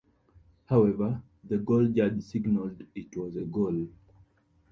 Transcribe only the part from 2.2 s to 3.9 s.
signaled it was a goal.